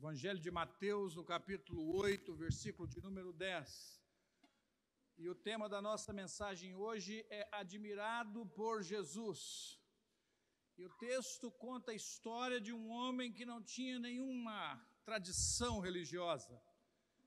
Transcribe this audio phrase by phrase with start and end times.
[0.00, 4.00] Evangelho de Mateus, no capítulo 8, versículo de número 10.
[5.18, 9.78] E o tema da nossa mensagem hoje é Admirado por Jesus.
[10.78, 14.58] E o texto conta a história de um homem que não tinha nenhuma
[15.04, 16.58] tradição religiosa,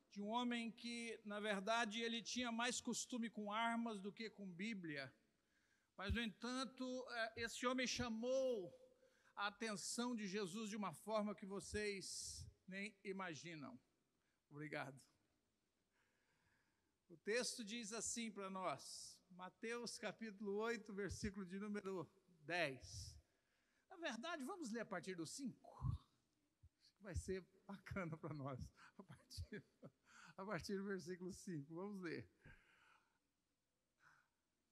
[0.10, 4.52] de um homem que, na verdade, ele tinha mais costume com armas do que com
[4.52, 5.14] Bíblia.
[5.96, 8.74] Mas, no entanto, é, esse homem chamou
[9.36, 13.80] a atenção de Jesus de uma forma que vocês nem imaginam.
[14.50, 15.00] Obrigado.
[17.10, 22.10] O texto diz assim para nós, Mateus capítulo 8, versículo de número
[22.42, 23.20] 10.
[23.90, 26.04] Na verdade, vamos ler a partir do 5.
[27.00, 28.60] Vai ser bacana para nós.
[28.98, 29.66] A partir,
[30.38, 31.74] a partir do versículo 5.
[31.74, 32.30] Vamos ler.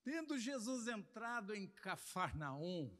[0.04, 2.98] Tendo Jesus entrado em Cafarnaum,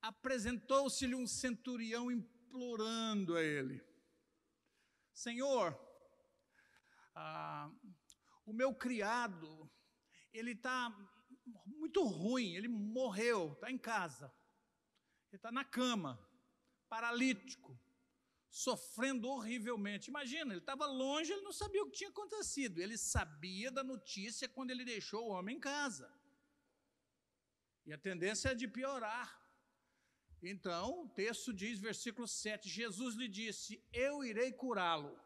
[0.00, 2.10] apresentou-se-lhe um centurião
[2.54, 3.84] implorando a ele:
[5.12, 5.76] Senhor,
[7.14, 7.70] ah,
[8.46, 9.70] o meu criado,
[10.32, 10.90] ele está
[11.66, 14.32] muito ruim, ele morreu, está em casa,
[15.30, 16.18] ele está na cama,
[16.88, 17.78] paralítico,
[18.48, 20.08] sofrendo horrivelmente.
[20.08, 24.48] Imagina, ele estava longe, ele não sabia o que tinha acontecido, ele sabia da notícia
[24.48, 26.12] quando ele deixou o homem em casa.
[27.84, 29.43] E a tendência é de piorar.
[30.46, 35.18] Então, o texto diz, versículo 7, Jesus lhe disse: Eu irei curá-lo.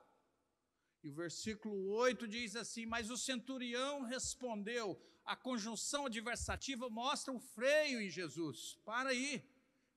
[1.02, 7.40] E o versículo 8 diz assim: Mas o centurião respondeu, a conjunção adversativa mostra o
[7.40, 8.78] freio em Jesus.
[8.84, 9.44] Para aí.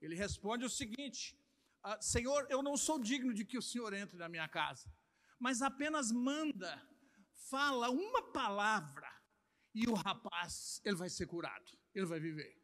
[0.02, 1.38] Ele responde o seguinte:
[1.84, 4.92] ah, Senhor, eu não sou digno de que o Senhor entre na minha casa,
[5.40, 6.82] mas apenas manda,
[7.50, 9.10] fala uma palavra,
[9.74, 12.60] e o rapaz, ele vai ser curado, ele vai viver.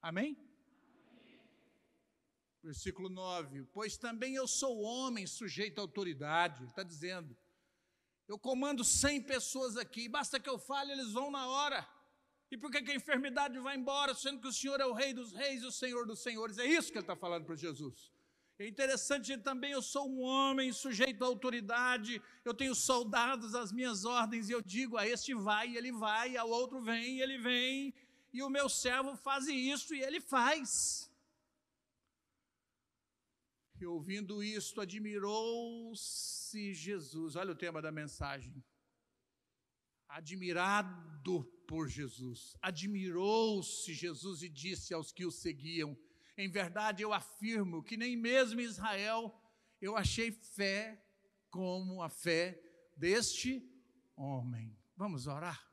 [0.00, 0.53] Amém?
[2.64, 7.36] Versículo 9: Pois também eu sou homem sujeito à autoridade, está dizendo.
[8.26, 11.86] Eu comando 100 pessoas aqui, basta que eu fale, eles vão na hora.
[12.50, 15.12] E por que, que a enfermidade vai embora, sendo que o Senhor é o Rei
[15.12, 16.56] dos Reis e o Senhor dos Senhores?
[16.56, 18.10] É isso que ele está falando para Jesus.
[18.58, 24.06] É interessante também, eu sou um homem sujeito à autoridade, eu tenho soldados às minhas
[24.06, 27.36] ordens, e eu digo a este vai, e ele vai, ao outro vem, e ele
[27.36, 27.92] vem,
[28.32, 31.12] e o meu servo faz isso, e ele faz.
[33.80, 37.34] E ouvindo isto, admirou-se Jesus.
[37.34, 38.64] Olha o tema da mensagem.
[40.08, 42.56] Admirado por Jesus.
[42.62, 45.98] Admirou-se Jesus e disse aos que o seguiam:
[46.36, 49.34] Em verdade eu afirmo que nem mesmo em Israel
[49.80, 51.04] eu achei fé
[51.50, 52.60] como a fé
[52.96, 53.68] deste
[54.16, 54.76] homem.
[54.96, 55.72] Vamos orar?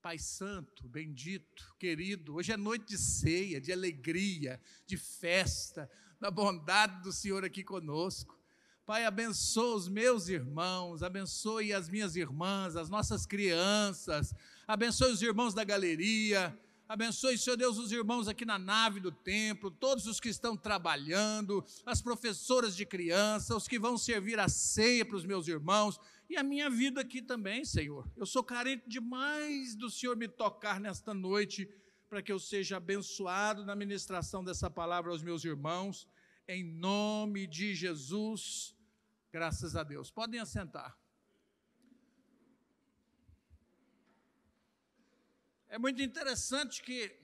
[0.00, 5.88] Pai Santo, bendito, querido, hoje é noite de ceia, de alegria, de festa
[6.22, 8.38] da bondade do Senhor aqui conosco.
[8.86, 14.32] Pai, abençoa os meus irmãos, abençoe as minhas irmãs, as nossas crianças,
[14.64, 16.56] abençoe os irmãos da galeria,
[16.88, 21.64] abençoe, Senhor Deus, os irmãos aqui na nave do templo, todos os que estão trabalhando,
[21.84, 25.98] as professoras de criança, os que vão servir a ceia para os meus irmãos
[26.30, 28.08] e a minha vida aqui também, Senhor.
[28.16, 31.68] Eu sou carente demais do Senhor me tocar nesta noite
[32.12, 36.06] para que eu seja abençoado na ministração dessa palavra aos meus irmãos,
[36.46, 38.76] em nome de Jesus,
[39.32, 40.10] graças a Deus.
[40.10, 40.94] Podem assentar.
[45.70, 47.18] É muito interessante que,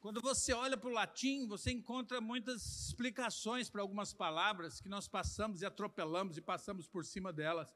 [0.00, 5.06] quando você olha para o latim, você encontra muitas explicações para algumas palavras que nós
[5.06, 7.74] passamos e atropelamos e passamos por cima delas.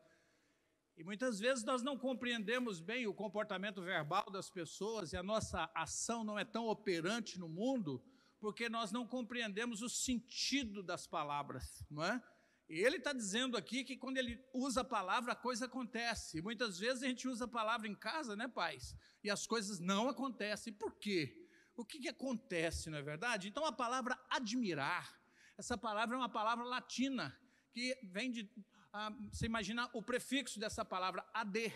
[0.98, 5.70] E muitas vezes nós não compreendemos bem o comportamento verbal das pessoas e a nossa
[5.72, 8.04] ação não é tão operante no mundo
[8.40, 12.20] porque nós não compreendemos o sentido das palavras, não é?
[12.68, 16.38] E ele está dizendo aqui que quando ele usa a palavra, a coisa acontece.
[16.38, 18.94] E muitas vezes a gente usa a palavra em casa, né, pais?
[19.22, 20.72] E as coisas não acontecem.
[20.72, 21.48] Por quê?
[21.76, 23.48] O que, que acontece, não é verdade?
[23.48, 25.16] Então a palavra admirar,
[25.56, 27.38] essa palavra é uma palavra latina,
[27.72, 28.50] que vem de
[28.92, 31.72] ah, você imagina o prefixo dessa palavra ad,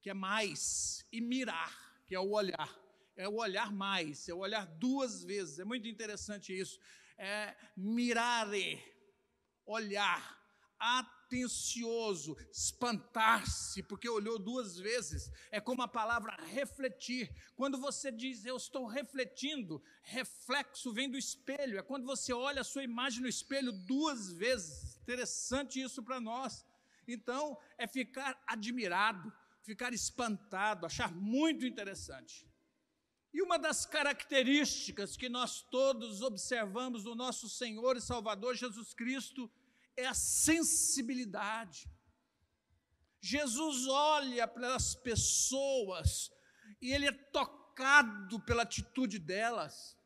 [0.00, 2.78] que é mais, e mirar, que é o olhar.
[3.16, 5.58] É o olhar mais, é o olhar duas vezes.
[5.58, 6.78] É muito interessante isso.
[7.16, 8.80] É mirare,
[9.66, 10.38] olhar,
[10.78, 15.32] atencioso, espantar-se, porque olhou duas vezes.
[15.50, 17.34] É como a palavra refletir.
[17.56, 21.78] Quando você diz eu estou refletindo, reflexo vem do espelho.
[21.78, 26.66] É quando você olha a sua imagem no espelho duas vezes Interessante isso para nós.
[27.06, 29.32] Então, é ficar admirado,
[29.62, 32.46] ficar espantado, achar muito interessante.
[33.32, 39.50] E uma das características que nós todos observamos no nosso Senhor e Salvador Jesus Cristo
[39.96, 41.90] é a sensibilidade.
[43.18, 46.30] Jesus olha para as pessoas
[46.82, 49.96] e ele é tocado pela atitude delas.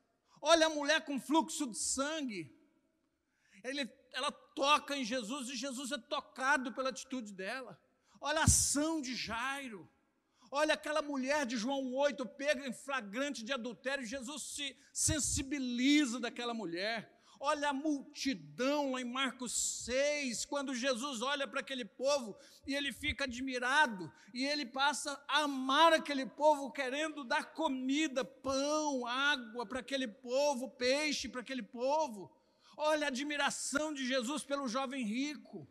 [0.40, 2.61] Olha a mulher com fluxo de sangue.
[3.62, 7.78] Ele, ela toca em Jesus e Jesus é tocado pela atitude dela.
[8.20, 9.88] Olha a ação de Jairo.
[10.54, 16.52] Olha aquela mulher de João 8, pega em flagrante de adultério, Jesus se sensibiliza daquela
[16.52, 17.10] mulher.
[17.40, 22.36] Olha a multidão lá em Marcos 6, quando Jesus olha para aquele povo
[22.66, 29.06] e ele fica admirado, e ele passa a amar aquele povo, querendo dar comida, pão,
[29.06, 32.30] água para aquele povo, peixe para aquele povo.
[32.76, 35.68] Olha a admiração de Jesus pelo jovem rico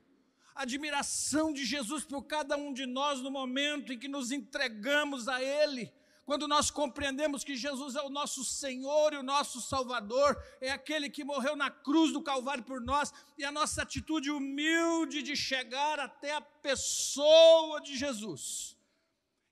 [0.56, 5.42] admiração de Jesus por cada um de nós no momento em que nos entregamos a
[5.42, 5.92] Ele,
[6.25, 11.09] quando nós compreendemos que Jesus é o nosso Senhor e o nosso Salvador, é aquele
[11.09, 16.00] que morreu na cruz do Calvário por nós, e a nossa atitude humilde de chegar
[16.00, 18.77] até a pessoa de Jesus.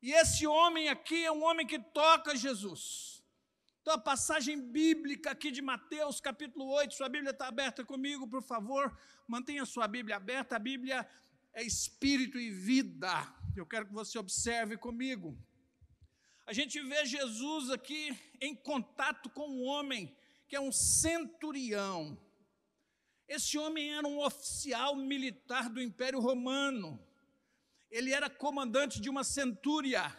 [0.02, 3.19] E esse homem aqui é um homem que toca Jesus.
[3.82, 8.44] Então, a passagem bíblica aqui de Mateus, capítulo 8, sua Bíblia está aberta comigo, por
[8.44, 8.98] favor,
[9.28, 11.08] mantenha sua Bíblia aberta, a Bíblia
[11.54, 13.12] é espírito e vida.
[13.56, 15.38] Eu quero que você observe comigo.
[16.46, 20.16] A gente vê Jesus aqui em contato com um homem
[20.48, 22.18] que é um centurião.
[23.28, 27.00] Esse homem era um oficial militar do Império Romano.
[27.92, 30.12] Ele era comandante de uma centúria.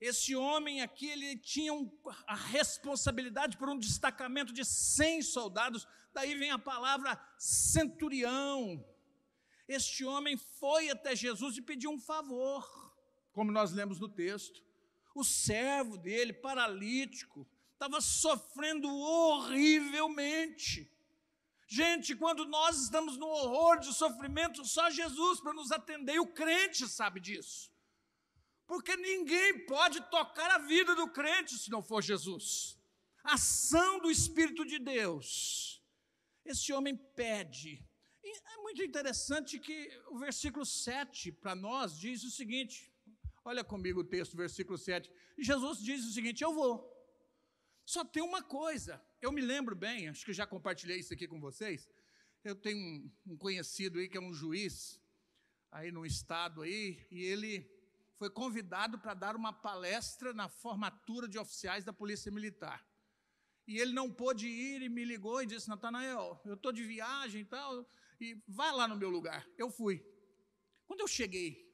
[0.00, 1.90] Esse homem aqui, ele tinha um,
[2.26, 8.84] a responsabilidade por um destacamento de 100 soldados, daí vem a palavra centurião.
[9.66, 12.94] Este homem foi até Jesus e pediu um favor,
[13.32, 14.62] como nós lemos no texto.
[15.14, 20.92] O servo dele, paralítico, estava sofrendo horrivelmente.
[21.66, 26.26] Gente, quando nós estamos no horror de sofrimento, só Jesus para nos atender, e o
[26.26, 27.74] crente sabe disso.
[28.66, 32.78] Porque ninguém pode tocar a vida do crente se não for Jesus.
[33.22, 35.82] Ação do Espírito de Deus.
[36.44, 37.84] Esse homem pede.
[38.22, 42.92] E é muito interessante que o versículo 7 para nós diz o seguinte:
[43.44, 45.10] olha comigo o texto, versículo 7.
[45.38, 46.92] Jesus diz o seguinte: Eu vou.
[47.84, 51.40] Só tem uma coisa, eu me lembro bem, acho que já compartilhei isso aqui com
[51.40, 51.88] vocês.
[52.42, 55.00] Eu tenho um, um conhecido aí que é um juiz,
[55.70, 57.75] aí no estado aí, e ele
[58.18, 62.84] foi convidado para dar uma palestra na formatura de oficiais da Polícia Militar.
[63.66, 67.42] E ele não pôde ir e me ligou e disse: Natanael, eu estou de viagem
[67.42, 67.88] e tal,
[68.20, 69.46] e vá lá no meu lugar.
[69.58, 70.04] Eu fui.
[70.86, 71.66] Quando eu cheguei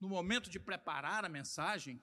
[0.00, 2.02] no momento de preparar a mensagem,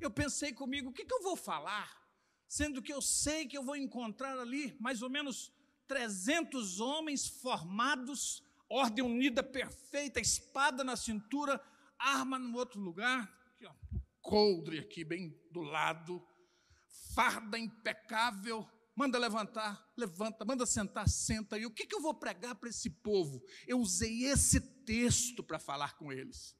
[0.00, 2.00] eu pensei comigo: o que, que eu vou falar?
[2.48, 5.52] Sendo que eu sei que eu vou encontrar ali mais ou menos
[5.86, 11.62] 300 homens formados, ordem unida perfeita, espada na cintura,
[12.02, 13.22] arma no outro lugar,
[13.54, 16.22] aqui, ó, o coldre aqui bem do lado,
[17.14, 21.58] farda impecável, manda levantar, levanta, manda sentar, senta.
[21.58, 23.42] E o que, que eu vou pregar para esse povo?
[23.66, 26.56] Eu usei esse texto para falar com eles.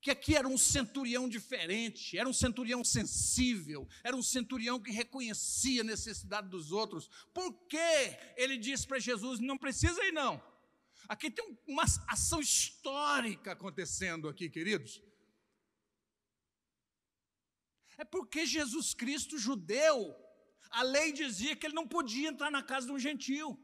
[0.00, 5.80] Que aqui era um centurião diferente, era um centurião sensível, era um centurião que reconhecia
[5.80, 7.08] a necessidade dos outros.
[7.32, 7.78] Por que
[8.36, 10.42] ele disse para Jesus: não precisa ir, não
[11.08, 15.02] Aqui tem uma ação histórica acontecendo aqui, queridos.
[17.96, 20.16] É porque Jesus Cristo, judeu,
[20.70, 23.58] a lei dizia que ele não podia entrar na casa de um gentil.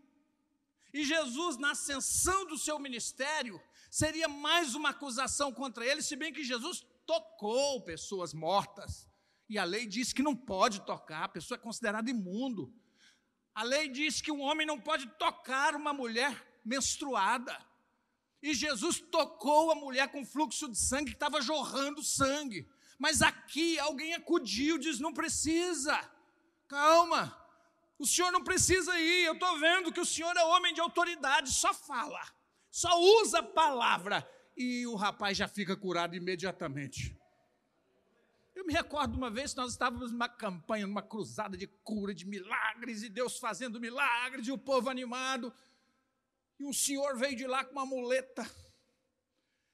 [0.92, 6.32] E Jesus, na ascensão do seu ministério, seria mais uma acusação contra ele, se bem
[6.32, 9.08] que Jesus tocou pessoas mortas.
[9.48, 12.72] E a lei diz que não pode tocar, a pessoa é considerada imundo.
[13.54, 17.56] A lei diz que um homem não pode tocar uma mulher menstruada.
[18.42, 22.68] E Jesus tocou a mulher com fluxo de sangue que estava jorrando sangue.
[22.98, 25.98] Mas aqui alguém acudiu, diz: não precisa,
[26.68, 27.36] calma,
[27.98, 29.24] o senhor não precisa ir.
[29.24, 32.20] Eu estou vendo que o senhor é homem de autoridade, só fala,
[32.70, 34.26] só usa a palavra.
[34.56, 37.18] E o rapaz já fica curado imediatamente.
[38.54, 43.02] Eu me recordo uma vez nós estávamos numa campanha, numa cruzada de cura, de milagres,
[43.02, 45.52] e Deus fazendo milagres, e o povo animado.
[46.60, 48.42] E um senhor veio de lá com uma muleta.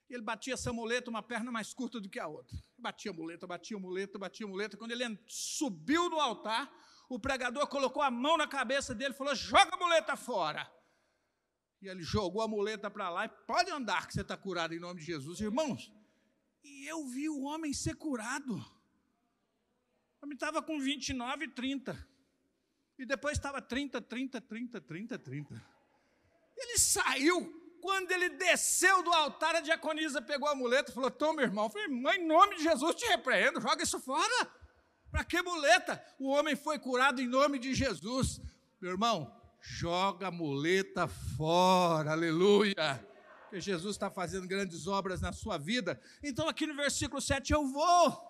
[0.09, 2.57] E ele batia essa muleta uma perna mais curta do que a outra.
[2.77, 4.77] Batia a muleta, batia a muleta, batia a muleta.
[4.77, 6.73] Quando ele subiu no altar,
[7.09, 10.65] o pregador colocou a mão na cabeça dele e falou: Joga a muleta fora.
[11.81, 14.79] E ele jogou a muleta para lá e pode andar, que você está curado em
[14.79, 15.41] nome de Jesus.
[15.41, 15.91] Irmãos,
[16.63, 18.55] e eu vi o homem ser curado.
[18.55, 22.07] O homem estava com 29 e 30.
[22.97, 25.76] E depois estava 30, 30, 30, 30, 30.
[26.57, 27.53] Ele saiu.
[27.79, 31.65] Quando ele desceu do altar, a diaconisa pegou a muleta e falou: Toma, irmão.
[31.65, 34.51] Eu falei, mãe, em nome de Jesus te repreendo, joga isso fora.
[35.11, 36.03] Para que muleta?
[36.19, 38.41] O homem foi curado em nome de Jesus.
[38.81, 42.75] Meu irmão, joga a muleta fora, aleluia.
[43.43, 45.99] Porque Jesus está fazendo grandes obras na sua vida.
[46.21, 48.27] Então, aqui no versículo 7, eu vou.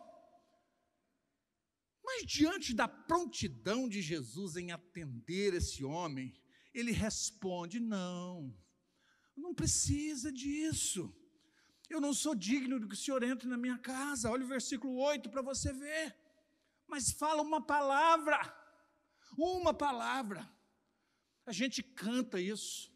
[2.05, 6.33] Mas diante da prontidão de Jesus em atender esse homem,
[6.79, 8.55] ele responde: Não,
[9.35, 11.13] não precisa disso.
[11.89, 14.29] Eu não sou digno de que o Senhor entre na minha casa.
[14.29, 16.15] Olha o versículo 8 para você ver.
[16.85, 18.37] Mas fala uma palavra,
[19.37, 20.49] uma palavra.
[21.45, 22.93] A gente canta isso.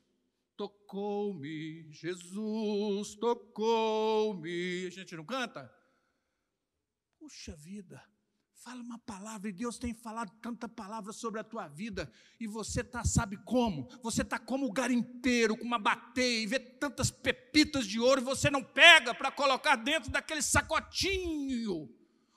[0.57, 4.85] Tocou-me, Jesus tocou-me.
[4.85, 5.73] A gente não canta?
[7.17, 8.03] Puxa vida,
[8.63, 12.83] Fala uma palavra, e Deus tem falado tanta palavra sobre a tua vida, e você
[12.83, 13.89] tá, sabe como?
[14.03, 18.23] Você está como o garimpeiro, com uma bateia, e vê tantas pepitas de ouro, e
[18.23, 21.89] você não pega para colocar dentro daquele sacotinho.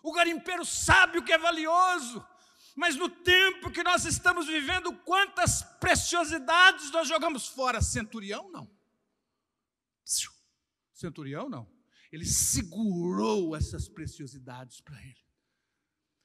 [0.02, 2.26] O garimpeiro sabe o que é valioso,
[2.74, 7.82] mas no tempo que nós estamos vivendo, quantas preciosidades nós jogamos fora?
[7.82, 8.70] Centurião, não.
[10.94, 11.70] Centurião, não.
[12.10, 15.23] Ele segurou essas preciosidades para ele.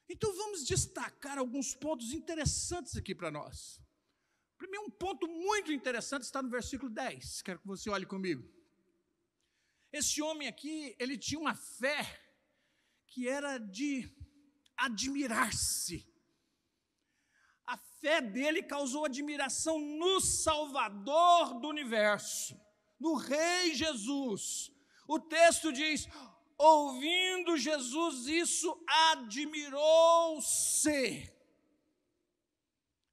[0.10, 3.80] Então vamos destacar alguns pontos interessantes aqui para nós.
[4.58, 7.44] Primeiro, um ponto muito interessante está no versículo 10.
[7.44, 8.44] Quero que você olhe comigo.
[9.92, 12.20] Esse homem aqui, ele tinha uma fé
[13.08, 14.12] que era de
[14.76, 16.08] admirar-se.
[17.66, 22.60] A fé dele causou admiração no Salvador do universo,
[23.00, 24.72] no Rei Jesus.
[25.08, 26.08] O texto diz:
[26.60, 28.80] ouvindo Jesus isso,
[29.12, 29.80] admirou-se.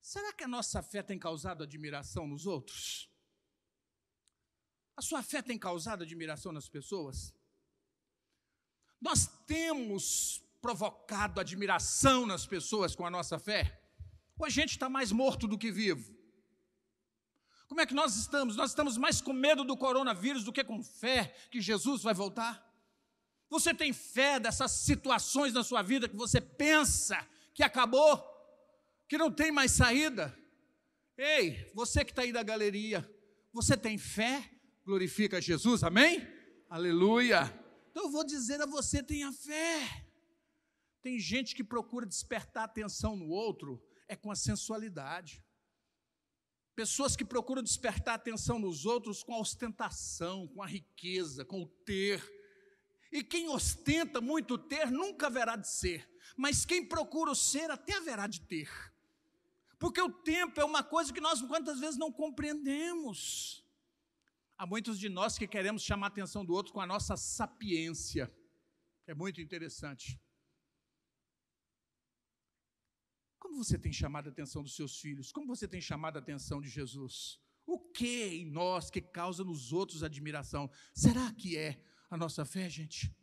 [0.03, 3.09] Será que a nossa fé tem causado admiração nos outros?
[4.97, 7.33] A sua fé tem causado admiração nas pessoas?
[9.01, 13.81] Nós temos provocado admiração nas pessoas com a nossa fé?
[14.39, 16.17] Ou a gente está mais morto do que vivo?
[17.69, 18.57] Como é que nós estamos?
[18.57, 22.66] Nós estamos mais com medo do coronavírus do que com fé que Jesus vai voltar?
[23.49, 28.23] Você tem fé dessas situações na sua vida que você pensa que acabou,
[29.09, 30.37] que não tem mais saída?
[31.17, 33.09] Ei, você que está aí da galeria,
[33.53, 34.51] você tem fé?
[34.85, 36.27] Glorifica Jesus, amém?
[36.69, 37.45] Aleluia.
[37.91, 40.07] Então eu vou dizer a você: tenha fé.
[41.03, 45.43] Tem gente que procura despertar atenção no outro, é com a sensualidade.
[46.75, 51.67] Pessoas que procuram despertar atenção nos outros com a ostentação, com a riqueza, com o
[51.67, 52.23] ter
[53.11, 57.97] e quem ostenta muito ter nunca haverá de ser, mas quem procura o ser até
[57.97, 58.71] haverá de ter.
[59.79, 63.65] Porque o tempo é uma coisa que nós quantas vezes não compreendemos.
[64.57, 68.33] Há muitos de nós que queremos chamar a atenção do outro com a nossa sapiência.
[69.07, 70.19] É muito interessante.
[73.39, 75.31] Como você tem chamado a atenção dos seus filhos?
[75.31, 77.39] Como você tem chamado a atenção de Jesus?
[77.67, 80.71] O que em nós que causa nos outros admiração?
[80.95, 81.79] Será que é
[82.11, 83.15] a nossa fé, gente?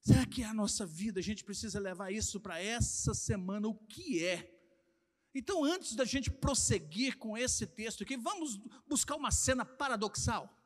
[0.00, 1.20] Será que é a nossa vida?
[1.20, 4.56] A gente precisa levar isso para essa semana, o que é?
[5.34, 10.56] Então, antes da gente prosseguir com esse texto aqui, vamos buscar uma cena paradoxal.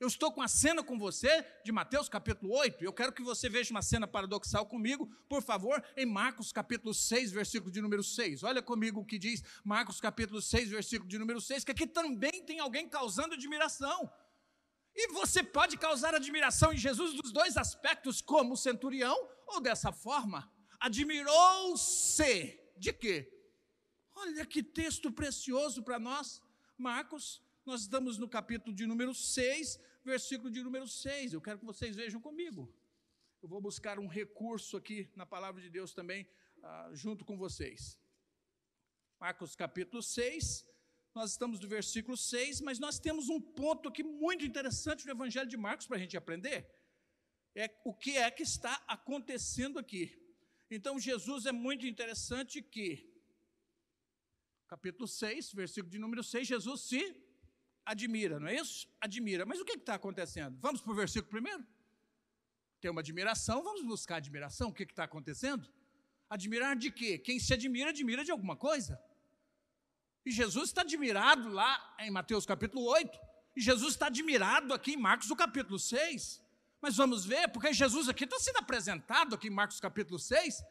[0.00, 2.82] Eu estou com a cena com você de Mateus capítulo 8.
[2.82, 7.30] Eu quero que você veja uma cena paradoxal comigo, por favor, em Marcos capítulo 6,
[7.30, 8.42] versículo de número 6.
[8.42, 12.42] Olha comigo o que diz Marcos capítulo 6, versículo de número 6, que aqui também
[12.46, 14.10] tem alguém causando admiração.
[14.94, 19.16] E você pode causar admiração em Jesus dos dois aspectos, como o centurião,
[19.46, 20.50] ou dessa forma.
[20.78, 23.30] Admirou-se de quê?
[24.14, 26.42] Olha que texto precioso para nós.
[26.76, 31.32] Marcos, nós estamos no capítulo de número 6, versículo de número 6.
[31.32, 32.72] Eu quero que vocês vejam comigo.
[33.42, 36.28] Eu vou buscar um recurso aqui na palavra de Deus também,
[36.58, 37.98] uh, junto com vocês.
[39.18, 40.66] Marcos capítulo 6,
[41.14, 45.48] nós estamos no versículo 6, mas nós temos um ponto aqui muito interessante no Evangelho
[45.48, 46.68] de Marcos para a gente aprender.
[47.54, 50.16] É o que é que está acontecendo aqui.
[50.70, 53.12] Então, Jesus é muito interessante que,
[54.68, 57.16] capítulo 6, versículo de número 6, Jesus se
[57.84, 58.88] admira, não é isso?
[59.00, 59.44] Admira.
[59.44, 60.56] Mas o que está acontecendo?
[60.60, 61.66] Vamos para o versículo primeiro?
[62.80, 64.68] Tem uma admiração, vamos buscar admiração.
[64.68, 65.68] O que está acontecendo?
[66.28, 67.18] Admirar de quê?
[67.18, 68.96] Quem se admira, admira de alguma coisa.
[70.24, 73.18] E Jesus está admirado lá em Mateus capítulo 8.
[73.56, 76.40] E Jesus está admirado aqui em Marcos no capítulo 6.
[76.80, 80.62] Mas vamos ver, porque Jesus aqui está sendo apresentado aqui em Marcos capítulo 6.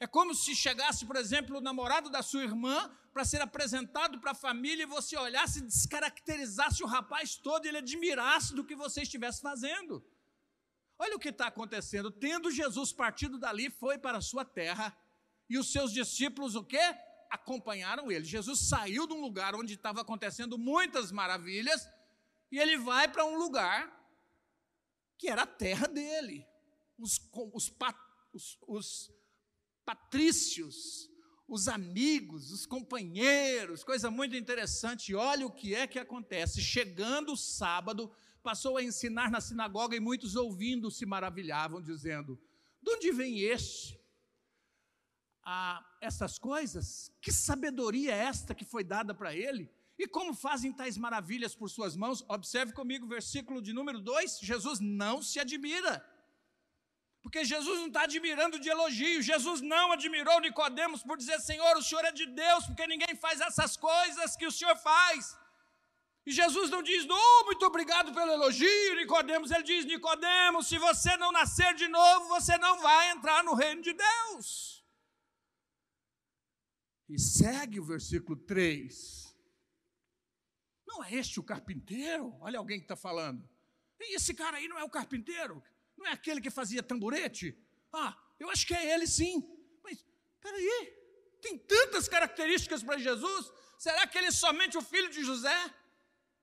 [0.00, 4.30] É como se chegasse, por exemplo, o namorado da sua irmã para ser apresentado para
[4.30, 8.76] a família e você olhasse e descaracterizasse o rapaz todo e ele admirasse do que
[8.76, 10.04] você estivesse fazendo.
[10.98, 12.10] Olha o que está acontecendo.
[12.10, 14.96] Tendo Jesus partido dali, foi para a sua terra
[15.48, 16.94] e os seus discípulos o quê?
[17.30, 18.24] Acompanharam ele.
[18.24, 21.88] Jesus saiu de um lugar onde estava acontecendo muitas maravilhas
[22.50, 23.94] e ele vai para um lugar
[25.18, 26.46] que era a terra dele.
[26.98, 27.20] Os,
[27.52, 27.72] os,
[28.32, 29.12] os, os
[29.84, 31.10] patrícios,
[31.46, 35.14] os amigos, os companheiros, coisa muito interessante.
[35.14, 36.60] Olha o que é que acontece.
[36.60, 38.10] Chegando o sábado,
[38.42, 42.40] passou a ensinar na sinagoga e muitos ouvindo se maravilhavam, dizendo:
[42.82, 43.97] De onde vem este?
[46.00, 47.12] Essas coisas?
[47.20, 49.70] Que sabedoria é esta que foi dada para ele?
[49.98, 52.24] E como fazem tais maravilhas por suas mãos?
[52.28, 56.04] Observe comigo o versículo de número 2: Jesus não se admira.
[57.22, 59.20] Porque Jesus não está admirando de elogio.
[59.22, 63.40] Jesus não admirou Nicodemos por dizer, Senhor, o Senhor é de Deus, porque ninguém faz
[63.40, 65.36] essas coisas que o Senhor faz.
[66.24, 69.50] E Jesus não diz, oh, muito obrigado pelo elogio, Nicodemos.
[69.50, 73.82] Ele diz, Nicodemos, se você não nascer de novo, você não vai entrar no reino
[73.82, 74.77] de Deus.
[77.08, 79.36] E segue o versículo 3.
[80.86, 82.36] Não é este o carpinteiro?
[82.40, 83.48] Olha alguém que está falando.
[84.00, 85.62] E esse cara aí não é o carpinteiro?
[85.96, 87.58] Não é aquele que fazia tamborete?
[87.92, 89.42] Ah, eu acho que é ele sim.
[89.82, 90.04] Mas,
[90.40, 90.92] peraí,
[91.40, 93.50] tem tantas características para Jesus.
[93.78, 95.74] Será que ele é somente o filho de José?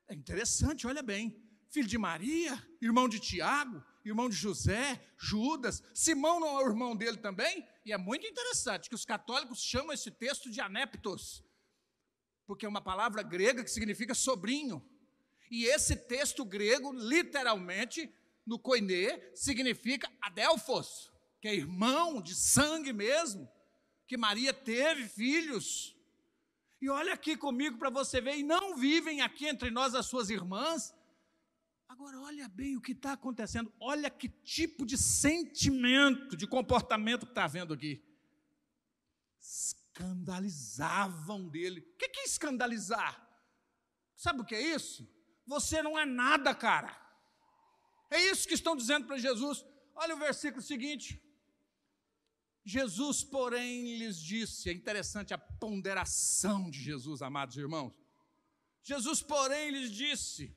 [0.07, 1.41] É interessante, olha bem.
[1.69, 5.83] Filho de Maria, irmão de Tiago, irmão de José, Judas.
[5.93, 7.67] Simão não é o irmão dele também?
[7.85, 11.43] E é muito interessante que os católicos chamam esse texto de anéptos,
[12.47, 14.83] porque é uma palavra grega que significa sobrinho.
[15.51, 18.11] E esse texto grego, literalmente,
[18.43, 23.47] no koiné significa adelfos, que é irmão de sangue mesmo,
[24.07, 25.95] que Maria teve filhos.
[26.81, 30.31] E olha aqui comigo para você ver, e não vivem aqui entre nós as suas
[30.31, 30.91] irmãs.
[31.95, 37.31] Agora, olha bem o que está acontecendo, olha que tipo de sentimento, de comportamento que
[37.31, 38.03] está havendo aqui.
[39.39, 41.79] Escandalizavam dele.
[41.79, 43.25] O que é escandalizar?
[44.13, 45.09] Sabe o que é isso?
[45.47, 46.93] Você não é nada, cara.
[48.09, 49.63] É isso que estão dizendo para Jesus.
[49.95, 51.23] Olha o versículo seguinte.
[52.65, 57.93] Jesus, porém, lhes disse, é interessante a ponderação de Jesus, amados irmãos.
[58.83, 60.53] Jesus, porém, lhes disse: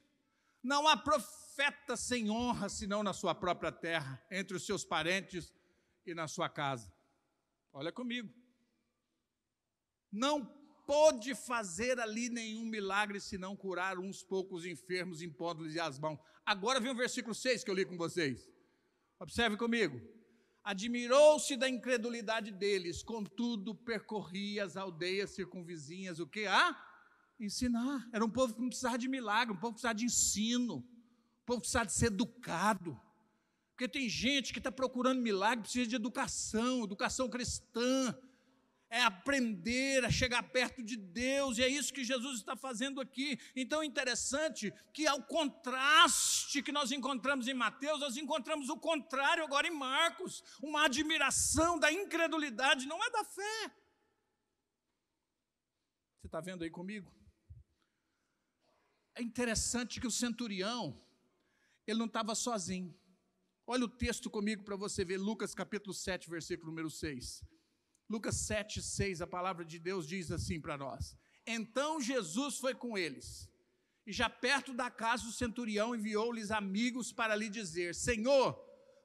[0.63, 5.53] Não há profeta sem honra senão na sua própria terra, entre os seus parentes
[6.07, 6.93] e na sua casa.
[7.73, 8.33] Olha comigo.
[10.11, 10.45] Não
[10.87, 16.19] pôde fazer ali nenhum milagre senão curar uns poucos enfermos, impondo-lhes as mãos.
[16.47, 18.49] Agora vem o versículo 6 que eu li com vocês.
[19.21, 20.01] Observe comigo.
[20.65, 26.47] Admirou-se da incredulidade deles, contudo percorria as aldeias circunvizinhas, o que?
[26.47, 26.73] A
[27.45, 28.09] ensinar.
[28.13, 31.45] Era um povo que não precisava de milagre, um povo que precisava de ensino, um
[31.47, 33.01] povo que precisava de ser educado.
[33.71, 38.19] Porque tem gente que está procurando milagre, precisa de educação, educação cristã,
[38.91, 43.39] é aprender a chegar perto de Deus, e é isso que Jesus está fazendo aqui.
[43.55, 49.45] Então é interessante que, ao contraste que nós encontramos em Mateus, nós encontramos o contrário
[49.45, 53.71] agora em Marcos uma admiração da incredulidade, não é da fé.
[56.21, 57.18] Você está vendo aí comigo?
[59.19, 60.97] É interessante que o centurião,
[61.85, 62.97] ele não estava sozinho.
[63.67, 67.43] Olha o texto comigo para você ver, Lucas capítulo 7, versículo número 6.
[68.09, 72.97] Lucas 7, 6, a palavra de Deus diz assim para nós: Então Jesus foi com
[72.97, 73.51] eles,
[74.07, 78.57] e já perto da casa o centurião enviou-lhes amigos para lhe dizer: Senhor,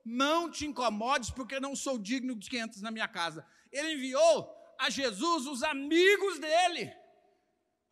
[0.05, 3.43] não te incomodes, porque não sou digno de que entres na minha casa.
[3.71, 4.47] Ele enviou
[4.79, 6.93] a Jesus os amigos dele,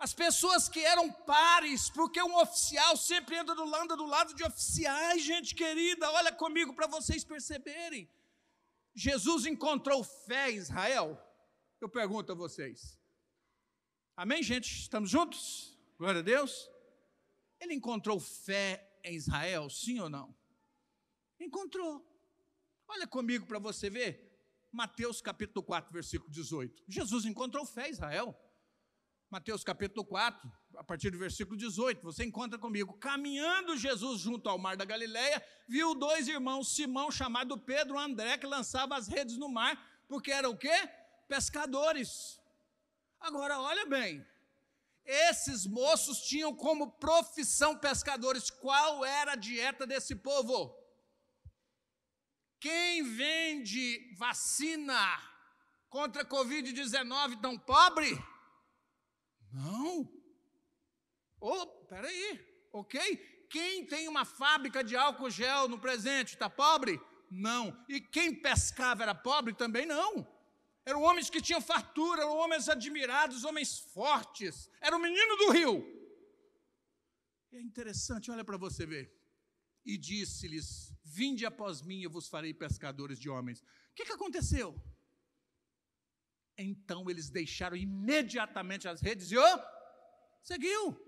[0.01, 4.43] as pessoas que eram pares, porque um oficial sempre anda do lado, do lado de
[4.43, 8.09] oficiais, gente querida, olha comigo para vocês perceberem.
[8.95, 11.21] Jesus encontrou fé em Israel?
[11.79, 12.99] Eu pergunto a vocês.
[14.17, 14.71] Amém, gente?
[14.75, 15.77] Estamos juntos?
[15.99, 16.67] Glória a Deus.
[17.59, 20.35] Ele encontrou fé em Israel, sim ou não?
[21.39, 22.03] Encontrou.
[22.87, 24.27] Olha comigo para você ver.
[24.71, 26.85] Mateus capítulo 4, versículo 18.
[26.87, 28.35] Jesus encontrou fé em Israel.
[29.31, 32.97] Mateus capítulo 4, a partir do versículo 18, você encontra comigo.
[32.97, 38.37] Caminhando Jesus junto ao mar da Galileia, viu dois irmãos, Simão, chamado Pedro, e André,
[38.37, 40.89] que lançava as redes no mar, porque eram o quê?
[41.29, 42.41] Pescadores.
[43.21, 44.27] Agora, olha bem,
[45.05, 48.49] esses moços tinham como profissão pescadores.
[48.49, 50.75] Qual era a dieta desse povo?
[52.59, 55.01] Quem vende vacina
[55.89, 58.30] contra a Covid-19 tão pobre?
[59.51, 60.09] Não.
[61.39, 62.39] Oh, peraí,
[62.71, 63.17] ok?
[63.49, 66.99] Quem tem uma fábrica de álcool gel no presente está pobre?
[67.29, 67.77] Não.
[67.89, 69.53] E quem pescava era pobre?
[69.53, 70.27] Também não.
[70.85, 74.69] Eram homens que tinham fartura, eram homens admirados, homens fortes.
[74.79, 76.01] Era o menino do rio.
[77.51, 79.13] É interessante, olha para você ver.
[79.85, 83.61] E disse-lhes: Vinde após mim, eu vos farei pescadores de homens.
[83.61, 84.75] O que, que aconteceu?
[86.61, 89.59] Então eles deixaram imediatamente as redes e oh,
[90.43, 90.99] seguiu.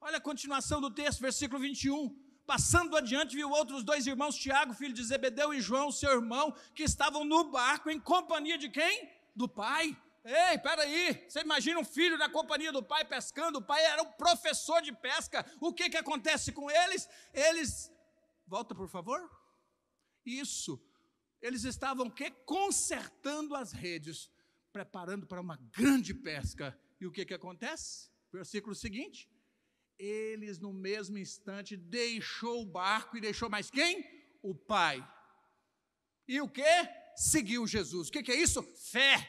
[0.00, 2.16] Olha a continuação do texto, versículo 21.
[2.46, 6.82] Passando adiante, viu outros dois irmãos, Tiago, filho de Zebedeu, e João, seu irmão, que
[6.82, 9.08] estavam no barco em companhia de quem?
[9.36, 9.96] Do pai.
[10.24, 14.12] Ei, peraí, você imagina um filho na companhia do pai pescando, o pai era um
[14.12, 17.08] professor de pesca, o que, que acontece com eles?
[17.32, 17.90] Eles,
[18.46, 19.30] volta por favor,
[20.26, 20.78] isso,
[21.40, 22.30] eles estavam o quê?
[22.44, 24.30] Consertando as redes,
[24.72, 28.10] preparando para uma grande pesca, e o que, que acontece?
[28.32, 29.28] Versículo seguinte,
[29.98, 34.04] eles no mesmo instante deixou o barco e deixou mais quem?
[34.42, 35.06] O pai.
[36.26, 36.62] E o que?
[37.16, 38.08] Seguiu Jesus.
[38.08, 38.62] O que, que é isso?
[38.62, 39.28] Fé.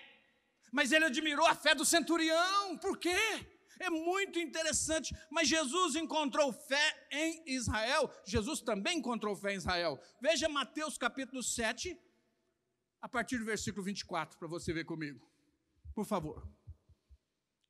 [0.71, 2.77] Mas ele admirou a fé do centurião.
[2.77, 3.17] Por quê?
[3.79, 5.15] É muito interessante.
[5.29, 8.09] Mas Jesus encontrou fé em Israel.
[8.25, 9.99] Jesus também encontrou fé em Israel.
[10.21, 11.99] Veja Mateus capítulo 7,
[13.01, 15.30] a partir do versículo 24, para você ver comigo.
[16.01, 16.51] Por favor.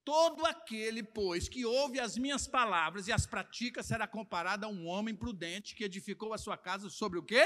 [0.06, 4.88] Todo aquele, pois, que ouve as minhas palavras e as pratica, será comparado a um
[4.88, 7.44] homem prudente que edificou a sua casa sobre o quê?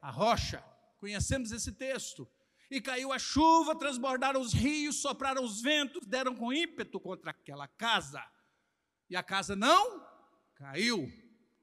[0.00, 0.64] A rocha.
[0.96, 2.26] Conhecemos esse texto.
[2.70, 7.68] E caiu a chuva, transbordaram os rios, sopraram os ventos, deram com ímpeto contra aquela
[7.68, 8.24] casa.
[9.10, 10.02] E a casa não
[10.54, 11.06] caiu.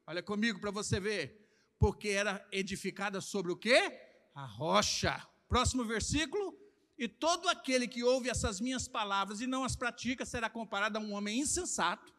[0.05, 1.49] Olha comigo para você ver.
[1.79, 3.91] Porque era edificada sobre o quê?
[4.35, 5.19] A rocha.
[5.49, 6.60] Próximo versículo.
[7.01, 11.01] E todo aquele que ouve essas minhas palavras e não as pratica será comparado a
[11.01, 12.13] um homem insensato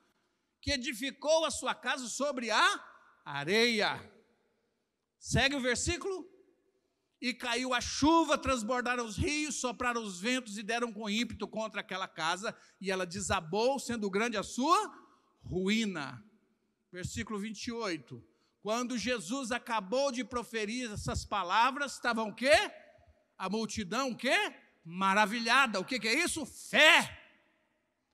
[0.60, 2.84] que edificou a sua casa sobre a
[3.24, 4.12] areia.
[5.20, 6.28] Segue o versículo?
[7.20, 11.80] E caiu a chuva, transbordaram os rios, sopraram os ventos e deram com ímpeto contra
[11.80, 14.76] aquela casa, e ela desabou, sendo grande a sua
[15.44, 16.20] ruína.
[16.90, 18.20] Versículo 28.
[18.60, 22.56] Quando Jesus acabou de proferir essas palavras, estavam o quê?
[23.38, 24.61] A multidão o quê?
[24.84, 25.80] Maravilhada.
[25.80, 26.44] O que, que é isso?
[26.44, 27.18] Fé.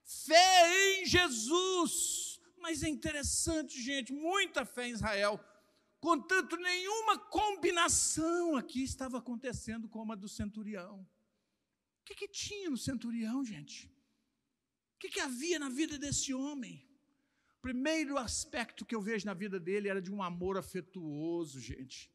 [0.03, 2.39] Fé em Jesus.
[2.57, 5.39] Mas é interessante, gente, muita fé em Israel.
[5.99, 11.01] Contanto, nenhuma combinação aqui estava acontecendo como a do centurião.
[12.01, 13.87] O que, que tinha no centurião, gente?
[14.95, 16.85] O que, que havia na vida desse homem?
[17.61, 22.11] Primeiro aspecto que eu vejo na vida dele era de um amor afetuoso, gente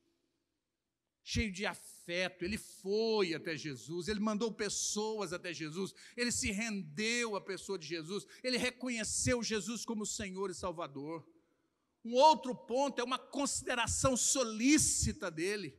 [1.24, 7.34] cheio de afeto, ele foi até Jesus, ele mandou pessoas até Jesus, ele se rendeu
[7.34, 11.26] à pessoa de Jesus, ele reconheceu Jesus como Senhor e Salvador.
[12.04, 15.78] Um outro ponto é uma consideração solícita dele.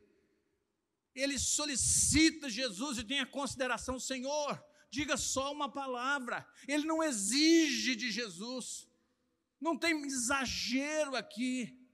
[1.14, 6.46] Ele solicita Jesus e tem a consideração, Senhor, diga só uma palavra.
[6.66, 8.88] Ele não exige de Jesus,
[9.60, 11.85] não tem exagero aqui.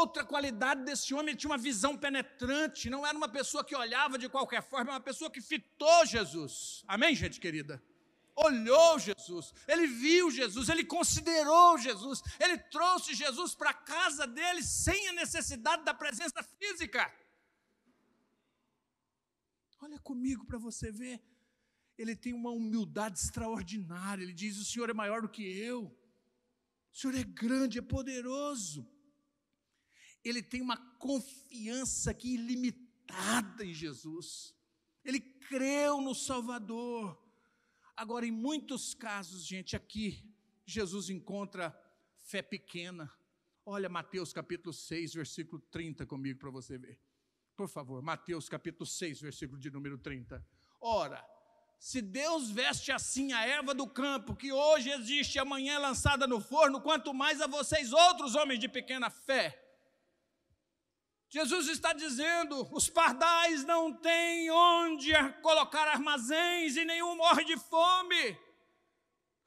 [0.00, 4.16] Outra qualidade desse homem, ele tinha uma visão penetrante, não era uma pessoa que olhava
[4.16, 6.82] de qualquer forma, era uma pessoa que fitou Jesus.
[6.88, 7.74] Amém, gente querida?
[8.34, 14.62] Olhou Jesus, ele viu Jesus, ele considerou Jesus, ele trouxe Jesus para a casa dele
[14.62, 17.12] sem a necessidade da presença física.
[19.78, 21.20] Olha comigo para você ver.
[21.98, 24.22] Ele tem uma humildade extraordinária.
[24.22, 25.94] Ele diz: O Senhor é maior do que eu.
[26.90, 28.90] O Senhor é grande, é poderoso
[30.24, 34.54] ele tem uma confiança aqui ilimitada em Jesus.
[35.04, 37.20] Ele creu no Salvador.
[37.96, 40.24] Agora, em muitos casos, gente, aqui,
[40.64, 41.76] Jesus encontra
[42.16, 43.12] fé pequena.
[43.64, 46.98] Olha Mateus capítulo 6, versículo 30 comigo para você ver.
[47.54, 50.44] Por favor, Mateus capítulo 6, versículo de número 30.
[50.80, 51.24] Ora,
[51.78, 56.26] se Deus veste assim a erva do campo, que hoje existe e amanhã é lançada
[56.26, 59.61] no forno, quanto mais a vocês, outros homens de pequena fé.
[61.32, 68.38] Jesus está dizendo: os pardais não têm onde colocar armazéns e nenhum morre de fome.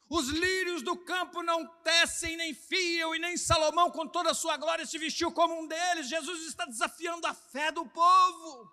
[0.09, 4.57] Os lírios do campo não tecem nem fiam, e nem Salomão, com toda a sua
[4.57, 6.09] glória, se vestiu como um deles.
[6.09, 8.71] Jesus está desafiando a fé do povo.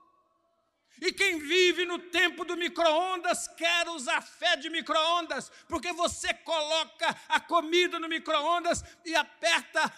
[1.02, 7.14] E quem vive no tempo do micro-ondas quer usar fé de micro-ondas, porque você coloca
[7.28, 9.92] a comida no micro-ondas e aperta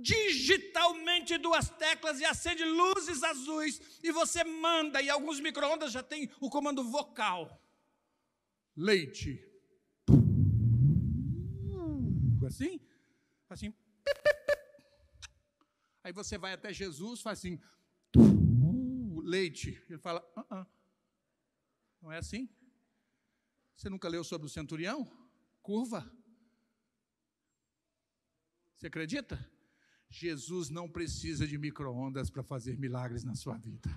[0.00, 6.30] digitalmente duas teclas e acende luzes azuis e você manda, e alguns micro-ondas já tem
[6.40, 7.62] o comando vocal.
[8.76, 9.46] Leite.
[12.46, 12.80] Assim?
[13.48, 13.74] Assim.
[16.02, 17.60] Aí você vai até Jesus, faz assim,
[19.22, 19.80] leite.
[19.88, 20.66] Ele fala, uh -uh.
[22.02, 22.48] não é assim?
[23.76, 25.06] Você nunca leu sobre o centurião?
[25.62, 26.10] Curva.
[28.74, 29.38] Você acredita?
[30.10, 33.88] Jesus não precisa de micro-ondas para fazer milagres na sua vida.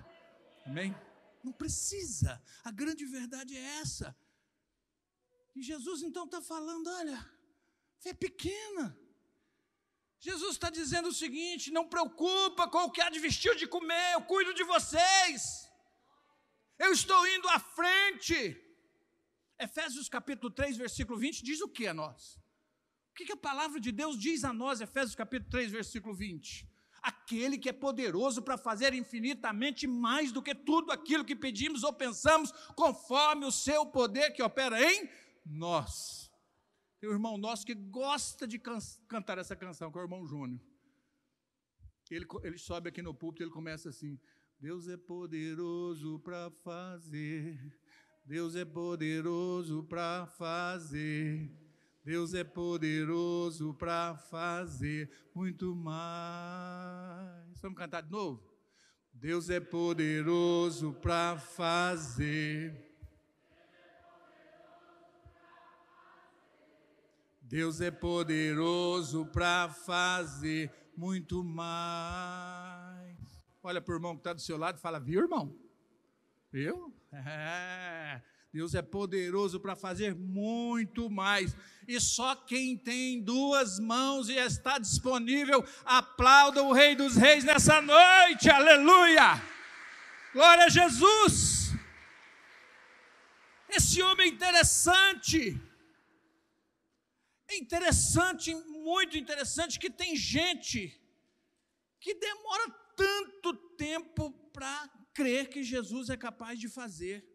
[0.64, 0.94] Amém?
[1.42, 2.40] Não precisa.
[2.62, 4.16] A grande verdade é essa.
[5.56, 7.18] E Jesus então está falando: olha,
[7.98, 8.96] fé pequena.
[10.20, 14.14] Jesus está dizendo o seguinte: não preocupa com o que há de vestir de comer,
[14.14, 15.68] eu cuido de vocês.
[16.78, 18.60] Eu estou indo à frente.
[19.58, 22.43] Efésios capítulo 3, versículo 20 diz o que a nós?
[23.14, 26.68] O que, que a palavra de Deus diz a nós, Efésios capítulo 3, versículo 20?
[27.00, 31.92] Aquele que é poderoso para fazer infinitamente mais do que tudo aquilo que pedimos ou
[31.92, 35.08] pensamos, conforme o seu poder que opera em
[35.46, 36.28] nós.
[36.98, 40.26] Tem um irmão nosso que gosta de can cantar essa canção, que é o irmão
[40.26, 40.60] Júnior.
[42.10, 44.18] Ele, ele sobe aqui no púlpito e ele começa assim:
[44.58, 47.78] Deus é poderoso para fazer,
[48.24, 51.63] Deus é poderoso para fazer
[52.04, 57.58] Deus é poderoso para fazer muito mais.
[57.62, 58.46] Vamos cantar de novo?
[59.10, 62.94] Deus é poderoso para fazer.
[67.40, 73.16] Deus é poderoso para fazer muito mais.
[73.62, 75.58] Olha para o irmão que está do seu lado e fala: Viu, irmão?
[76.52, 76.94] Viu?
[77.16, 78.33] É.
[78.54, 81.56] Deus é poderoso para fazer muito mais.
[81.88, 87.82] E só quem tem duas mãos e está disponível, aplauda o Rei dos Reis nessa
[87.82, 88.48] noite.
[88.48, 89.42] Aleluia!
[90.32, 91.72] Glória a Jesus!
[93.68, 95.60] Esse homem interessante.
[97.50, 100.96] É interessante, muito interessante, que tem gente
[101.98, 107.33] que demora tanto tempo para crer que Jesus é capaz de fazer.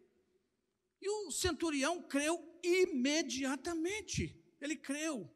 [1.00, 4.36] E o centurião creu imediatamente.
[4.60, 5.30] Ele creu.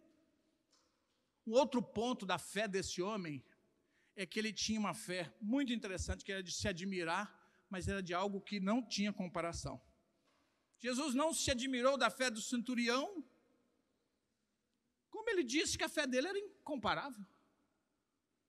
[1.47, 3.45] Um outro ponto da fé desse homem
[4.17, 7.33] é que ele tinha uma fé muito interessante, que era de se admirar,
[7.69, 9.81] mas era de algo que não tinha comparação.
[10.79, 13.25] Jesus não se admirou da fé do centurião,
[15.11, 17.25] como ele disse que a fé dele era incomparável,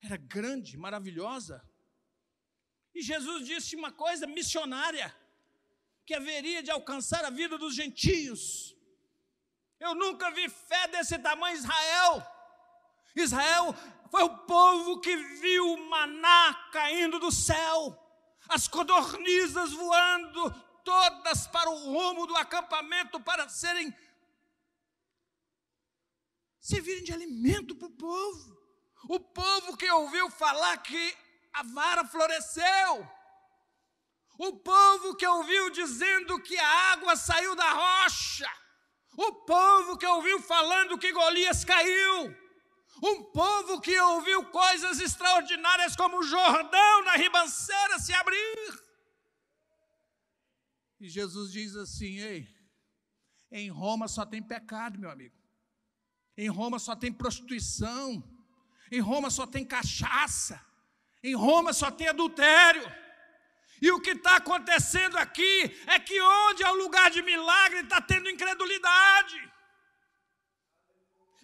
[0.02, 1.66] era grande, maravilhosa.
[2.94, 5.14] E Jesus disse uma coisa missionária
[6.06, 8.74] que haveria de alcançar a vida dos gentios.
[9.80, 12.26] Eu nunca vi fé desse tamanho em Israel.
[13.14, 13.74] Israel
[14.10, 17.98] foi o povo que viu o maná caindo do céu,
[18.48, 20.50] as codornizas voando,
[20.84, 23.92] todas para o rumo do acampamento para serem
[26.60, 28.56] servirem de alimento para o povo.
[29.08, 31.16] O povo que ouviu falar que
[31.52, 33.08] a vara floresceu,
[34.38, 38.50] o povo que ouviu dizendo que a água saiu da rocha.
[39.16, 42.36] O povo que ouviu falando que Golias caiu.
[43.02, 48.86] Um povo que ouviu coisas extraordinárias como o Jordão na ribanceira se abrir.
[51.00, 52.48] E Jesus diz assim: Ei,
[53.50, 55.36] em Roma só tem pecado, meu amigo.
[56.36, 58.22] Em Roma só tem prostituição.
[58.90, 60.64] Em Roma só tem cachaça.
[61.22, 62.82] Em Roma só tem adultério.
[63.80, 68.00] E o que está acontecendo aqui é que onde é o lugar de milagre está
[68.00, 69.52] tendo incredulidade.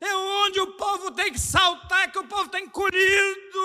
[0.01, 3.59] É onde o povo tem que saltar, que o povo está encolhido.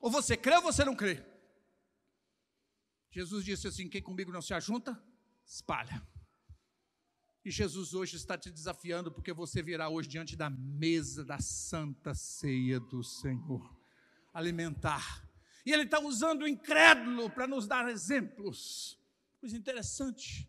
[0.00, 1.24] Ou você crê ou você não crê?
[3.10, 5.00] Jesus disse assim: quem comigo não se ajunta,
[5.46, 6.06] espalha.
[7.44, 12.14] E Jesus hoje está te desafiando, porque você virá hoje diante da mesa da santa
[12.14, 13.76] ceia do Senhor
[14.32, 15.28] alimentar
[15.64, 18.98] e ele está usando o incrédulo para nos dar exemplos.
[19.40, 20.48] Coisa interessante.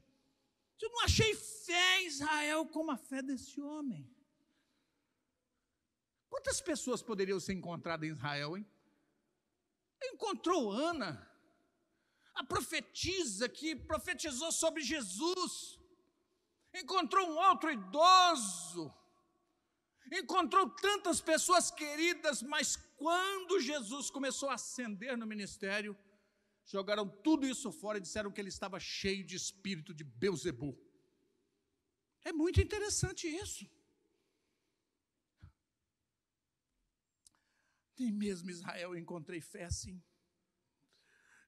[0.82, 4.10] Eu não achei fé em Israel como a fé desse homem.
[6.30, 8.65] Quantas pessoas poderiam ser encontradas em Israel, hein?
[10.02, 11.26] Encontrou Ana,
[12.36, 15.80] a profetisa que profetizou sobre Jesus.
[16.73, 18.93] Encontrou um outro idoso
[20.12, 25.97] encontrou tantas pessoas queridas, mas quando Jesus começou a ascender no ministério,
[26.65, 30.77] jogaram tudo isso fora e disseram que ele estava cheio de espírito de Beuzebu.
[32.23, 33.69] É muito interessante isso.
[37.99, 40.01] Nem mesmo Israel eu encontrei fé assim.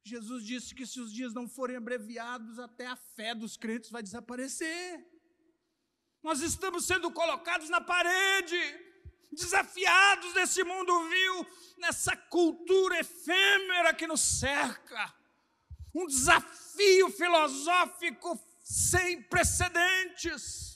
[0.03, 4.03] Jesus disse que se os dias não forem abreviados, até a fé dos crentes vai
[4.03, 5.03] desaparecer.
[6.21, 8.55] Nós estamos sendo colocados na parede,
[9.36, 15.13] desafiados nesse mundo vil, nessa cultura efêmera que nos cerca.
[15.93, 20.76] Um desafio filosófico sem precedentes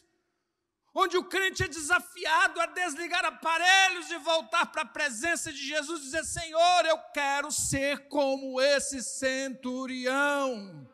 [0.93, 6.01] onde o crente é desafiado a desligar aparelhos e voltar para a presença de Jesus
[6.01, 10.87] e dizer: Senhor, eu quero ser como esse centurião.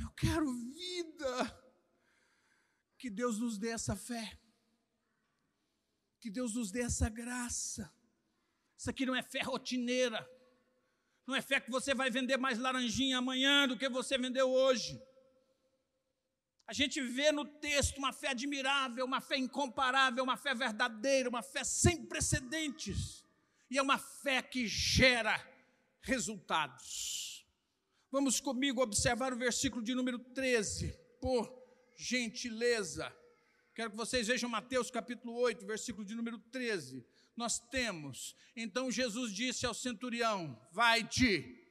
[0.00, 1.60] Eu quero vida.
[2.98, 4.38] Que Deus nos dê essa fé.
[6.20, 7.92] Que Deus nos dê essa graça.
[8.76, 10.28] Isso aqui não é fé rotineira.
[11.26, 15.00] Não é fé que você vai vender mais laranjinha amanhã do que você vendeu hoje.
[16.66, 21.42] A gente vê no texto uma fé admirável, uma fé incomparável, uma fé verdadeira, uma
[21.42, 23.24] fé sem precedentes.
[23.70, 25.34] E é uma fé que gera
[26.00, 27.46] resultados.
[28.10, 31.52] Vamos comigo observar o versículo de número 13, por
[31.96, 33.14] gentileza.
[33.80, 37.02] Quero que vocês vejam Mateus capítulo 8, versículo de número 13.
[37.34, 41.66] Nós temos, então Jesus disse ao centurião: Vai-te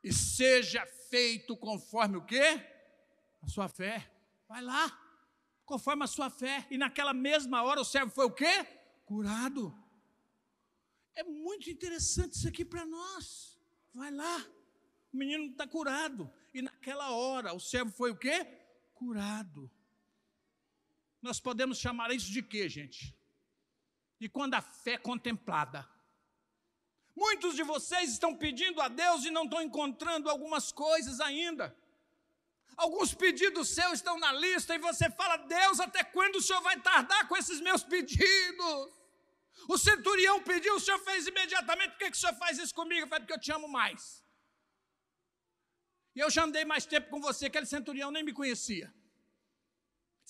[0.00, 2.64] e seja feito conforme o quê?
[3.42, 4.08] a sua fé.
[4.46, 4.96] Vai lá,
[5.64, 6.68] conforme a sua fé.
[6.70, 8.64] E naquela mesma hora o servo foi o quê?
[9.04, 9.76] Curado.
[11.16, 13.58] É muito interessante isso aqui para nós.
[13.92, 14.38] Vai lá,
[15.12, 16.32] o menino está curado.
[16.54, 18.46] E naquela hora o servo foi o quê?
[18.94, 19.68] Curado.
[21.22, 23.14] Nós podemos chamar isso de quê, gente?
[24.18, 25.88] De quando a fé é contemplada.
[27.14, 31.76] Muitos de vocês estão pedindo a Deus e não estão encontrando algumas coisas ainda.
[32.76, 36.80] Alguns pedidos seus estão na lista e você fala: Deus, até quando o Senhor vai
[36.80, 39.00] tardar com esses meus pedidos?
[39.68, 41.90] O centurião pediu, o Senhor fez imediatamente.
[41.90, 43.06] Por que, que o Senhor faz isso comigo?
[43.06, 44.24] Falei, porque eu te amo mais.
[46.16, 48.92] E eu já andei mais tempo com você, aquele centurião nem me conhecia.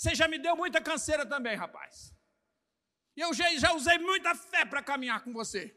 [0.03, 2.13] Você já me deu muita canseira também, rapaz.
[3.17, 5.73] E eu já, já usei muita fé para caminhar com você.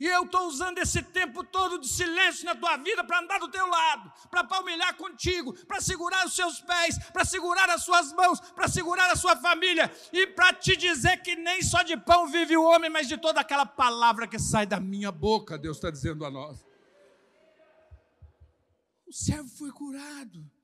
[0.00, 3.48] E eu estou usando esse tempo todo de silêncio na tua vida para andar do
[3.48, 8.40] teu lado, para palmilhar contigo, para segurar os seus pés, para segurar as suas mãos,
[8.40, 12.56] para segurar a sua família e para te dizer que nem só de pão vive
[12.56, 16.24] o homem, mas de toda aquela palavra que sai da minha boca, Deus está dizendo
[16.24, 16.66] a nós.
[19.06, 20.55] O servo foi curado.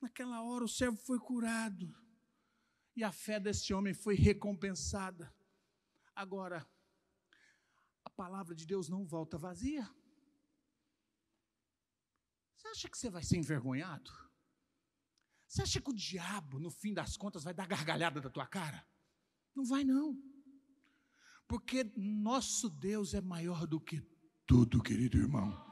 [0.00, 1.94] Naquela hora o servo foi curado.
[2.94, 5.32] E a fé desse homem foi recompensada.
[6.14, 6.68] Agora,
[8.18, 9.88] palavra de Deus não volta vazia.
[12.56, 14.10] Você acha que você vai ser envergonhado?
[15.46, 18.84] Você acha que o diabo, no fim das contas, vai dar gargalhada da tua cara?
[19.54, 20.20] Não vai, não.
[21.46, 24.02] Porque nosso Deus é maior do que
[24.44, 25.67] tudo, querido irmão.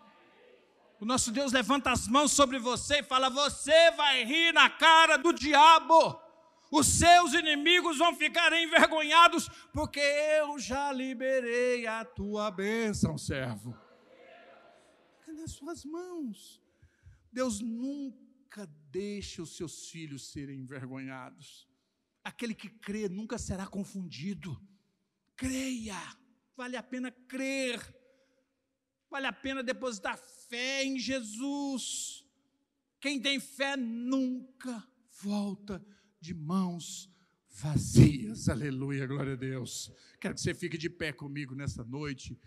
[1.00, 5.16] O nosso Deus levanta as mãos sobre você e fala: Você vai rir na cara
[5.16, 6.26] do diabo
[6.70, 13.76] os seus inimigos vão ficar envergonhados, porque eu já liberei a tua bênção, servo.
[15.20, 16.61] Fica nas suas mãos.
[17.32, 21.68] Deus nunca deixa os seus filhos serem envergonhados.
[22.24, 24.61] Aquele que crê nunca será confundido.
[25.37, 26.00] Creia,
[26.56, 27.78] vale a pena crer,
[29.09, 32.24] vale a pena depositar fé em Jesus.
[33.00, 34.87] Quem tem fé nunca
[35.22, 35.85] volta
[36.20, 37.11] de mãos
[37.50, 38.48] vazias.
[38.48, 39.92] Aleluia, glória a Deus.
[40.20, 42.38] Quero que você fique de pé comigo nessa noite